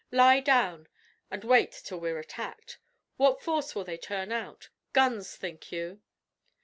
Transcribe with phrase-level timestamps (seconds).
[0.09, 0.87] Lie down,
[1.29, 2.79] and wait till we're attacked.
[3.17, 4.69] What force will they turn out?
[4.93, 6.01] Guns, think you?"